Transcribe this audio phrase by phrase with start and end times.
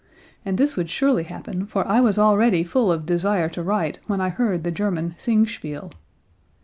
[0.43, 4.19] And this would surely happen for I was already full of desire to write when
[4.19, 5.91] I heard the German Singspiel."